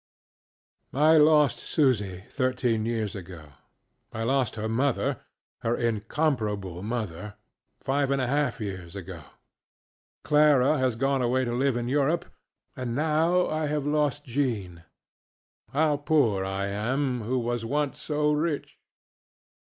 I 0.97 1.17
lost 1.17 1.59
Susy 1.59 2.23
thirteen 2.27 2.87
years 2.87 3.15
ago; 3.15 3.53
I 4.11 4.23
lost 4.23 4.55
her 4.55 4.67
motherŌĆöher 4.67 5.77
incomparable 5.79 6.81
mother! 6.81 7.35
ŌĆöfive 7.83 8.09
and 8.09 8.19
a 8.19 8.25
half 8.25 8.59
years 8.59 8.95
ago; 8.95 9.21
Clara 10.23 10.79
has 10.79 10.95
gone 10.95 11.21
away 11.21 11.45
to 11.45 11.53
live 11.53 11.77
in 11.77 11.87
Europe; 11.87 12.25
and 12.75 12.95
now 12.95 13.47
I 13.47 13.67
have 13.67 13.85
lost 13.85 14.23
Jean. 14.25 14.85
How 15.71 15.97
poor 15.97 16.43
I 16.45 16.65
am, 16.65 17.21
who 17.21 17.37
was 17.37 17.63
once 17.63 18.01
so 18.01 18.31
rich! 18.31 18.79